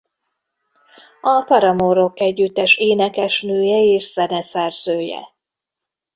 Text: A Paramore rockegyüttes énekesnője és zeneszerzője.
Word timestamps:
A 1.21 1.41
Paramore 1.41 1.99
rockegyüttes 1.99 2.77
énekesnője 2.77 3.83
és 3.83 4.11
zeneszerzője. 4.11 5.29